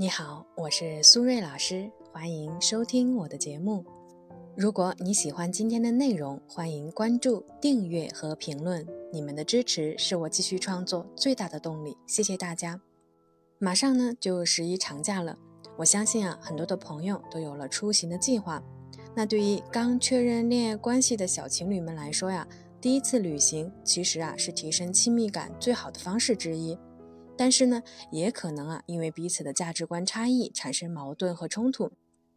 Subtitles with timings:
[0.00, 3.84] 你好，我是苏瑞老师，欢迎收听我的节目。
[4.56, 8.88] 如果你喜欢今天的内容，欢迎关注、订阅和评论。
[9.12, 12.80] 你们的支持是我继续创作最大的动力，谢谢大家。
[13.58, 15.36] 马上呢就十一长假了，
[15.76, 18.62] 我相信啊，很多的朋友都有了出行的计划。
[19.14, 22.48] 那对于刚确认恋爱关系的小情侣们来说呀，
[22.80, 26.78] 第一次旅行其实啊是提升亲密感最好的方式之一。
[27.40, 27.82] 但是呢，
[28.12, 31.90] 也可能啊，因为彼此的价值观差异产生矛盾和冲突。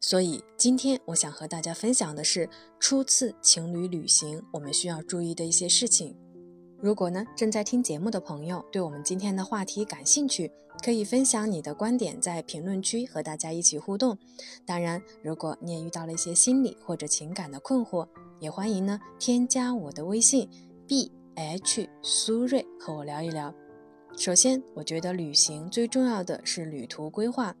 [0.00, 2.48] 所以今天我想和大家分享的是
[2.80, 6.16] 初次情侣旅行我们需要注意的一些事情。
[6.80, 10.50] 如果呢正在听节目的朋友对我们今天的话题感兴趣，
[10.82, 14.16] 可以分享你的观点在评论区和大家一起互动。
[14.64, 18.08] 当然，如果你也遇到了一些心理或者情感的困惑，
[18.40, 20.48] 也欢迎呢添加我的微信
[20.86, 23.54] b h 苏瑞和我聊一聊。
[24.16, 27.54] 首先，我觉得旅行最重要的是旅途规划，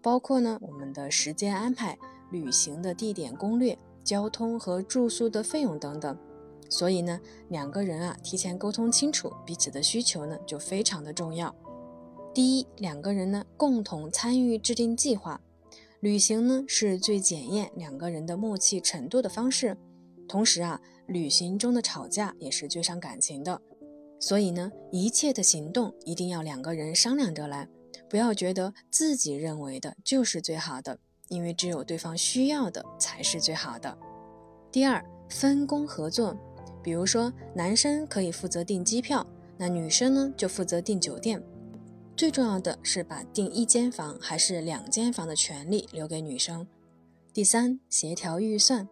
[0.00, 1.98] 包括呢我们的时间安排、
[2.30, 6.18] 旅行的地点攻略、交通和住宿的费用等等。
[6.70, 11.54] 所以呢，两个人啊提前沟通清楚彼此的需求呢就非常的重要。
[12.32, 15.38] 第一，两个人呢共同参与制定计划，
[16.00, 19.76] 旅行呢是最检验两个人的默契程度的方式。
[20.26, 23.60] 同时啊，旅行中的吵架也是最伤感情的。
[24.20, 27.68] 所以呢，一切的行动一定要两个人商量着来，
[28.08, 33.96] 不要觉得自己认为的就是最好的，因为只有对方需要的才是最好的。
[34.72, 36.36] 第二，分工合作，
[36.82, 41.42] 比如说男生可以负责订机票，那女生呢就负责订酒店。
[42.16, 46.66] 最重要的是把订一间房还是两间房的权利留给女生。
[47.32, 48.88] 第三，协调预算。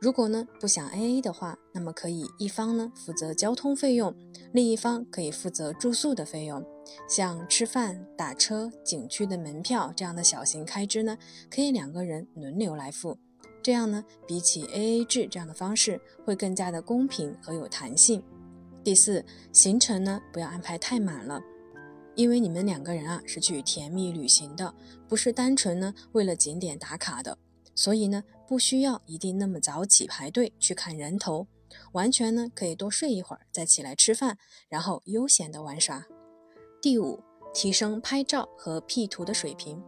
[0.00, 4.14] 如果呢不想 A A 的话，那么可以一方呢负责交通费用，
[4.52, 6.64] 另一方可以负责住宿的费用。
[7.08, 11.18] 像吃饭、打车、景区的门票这样的小型开支呢，
[11.50, 13.18] 可以两个人轮流来付。
[13.60, 18.22] 这样呢，比起 A A 制这样的方式会更加的公平和有弹性。
[18.84, 21.42] 第四，行程呢不要安排太满了，
[22.14, 24.72] 因为你们两个人啊是去甜蜜旅行的，
[25.08, 27.36] 不是单纯呢为了景点打卡的。
[27.74, 31.46] 所以呢，不需要一定那么早起排队去看人头，
[31.92, 34.38] 完全呢可以多睡一会儿再起来吃饭，
[34.70, 36.06] 然后悠闲的玩耍。
[36.80, 37.22] 第五，
[37.52, 39.84] 提升拍照和 P 图的水平。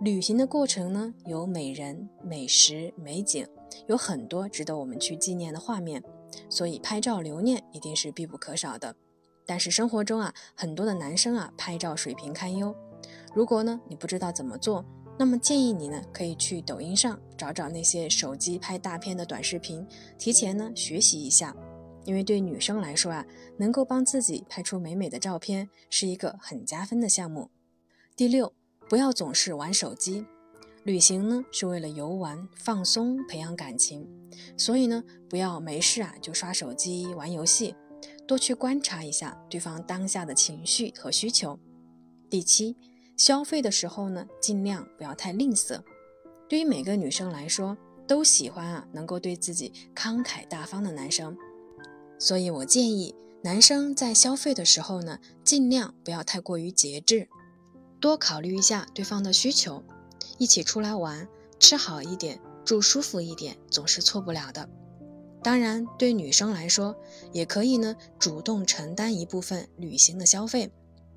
[0.00, 3.44] 旅行的过程呢，有美人、美食、美景，
[3.88, 6.04] 有很多值得我们去纪念的画面，
[6.48, 8.94] 所以拍照留念一定是必不可少的。
[9.44, 12.72] 但是生活中啊，很多的男生啊，拍照水平堪忧。
[13.34, 14.84] 如果呢，你不知道怎么做。
[15.18, 19.86] 那么建议你呢，可以去抖音上找找那些手机拍大片的短视频，
[20.18, 21.54] 提前呢学习一下。
[22.04, 23.24] 因为对女生来说啊，
[23.56, 27.50] 能够帮自己拍出美美的照片，是一个很加分的项目。
[28.16, 28.52] 第六，
[28.88, 30.26] 不要总是玩手机。
[30.82, 34.08] 旅行呢是为了游玩、放松、培养感情，
[34.56, 37.76] 所以呢不要没事啊就刷手机、玩游戏，
[38.26, 41.60] 多去观察一下对方当下的情绪和需求。
[42.28, 42.76] 第七。
[43.16, 45.80] 消费的时候呢，尽量不要太吝啬。
[46.48, 51.36] 对于每个女生来说，都喜欢啊能够对自己慷慨大方的男生。
[52.18, 57.28] 所以我建议男生在消费的时候呢，尽量不要太过于节制，
[58.00, 59.82] 多考虑一下对方的需求。
[60.38, 64.68] 一起出来玩，吃好一点，住舒服一点，总是错不了的。
[65.42, 66.94] 当然，对女生来说，
[67.32, 70.70] 也可以呢主动承担一部分旅行的消费，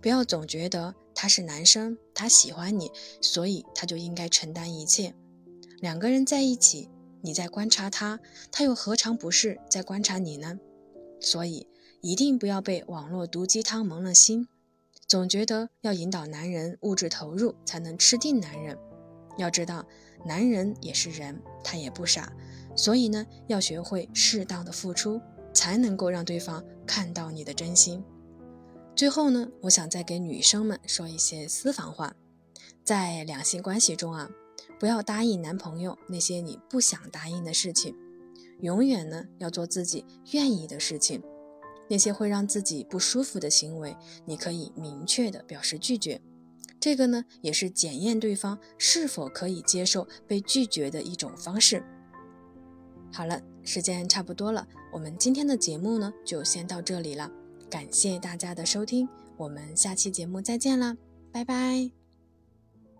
[0.00, 0.94] 不要总觉得。
[1.16, 5.14] 他是男生，他喜欢你，所以他就应该承担一切。
[5.80, 6.90] 两个人在一起，
[7.22, 8.20] 你在观察他，
[8.52, 10.58] 他又何尝不是在观察你呢？
[11.18, 11.66] 所以
[12.02, 14.46] 一定不要被网络毒鸡汤蒙了心，
[15.08, 18.78] 总觉得要引导男人物质投入才能吃定男人。
[19.38, 19.86] 要知道，
[20.24, 22.30] 男人也是人，他也不傻，
[22.76, 25.18] 所以呢，要学会适当的付出，
[25.54, 28.04] 才能够让对方看到你的真心。
[28.96, 32.16] 最后呢，我想再给女生们说一些私房话，
[32.82, 34.30] 在两性关系中啊，
[34.80, 37.94] 不要答应男朋友那些你不想答应的事情，
[38.62, 40.02] 永远呢要做自己
[40.32, 41.22] 愿意的事情。
[41.90, 43.94] 那些会让自己不舒服的行为，
[44.24, 46.18] 你可以明确的表示拒绝。
[46.80, 51.84] 这个呢，也是检验对方是否可以接受被拒绝的一种方式。
[53.12, 57.30] 好了，时间差不多了，我们今天的节目呢，就先到这里了。
[57.76, 59.06] 感谢大家的收听，
[59.36, 60.96] 我们下期节目再见啦，
[61.30, 62.05] 拜拜。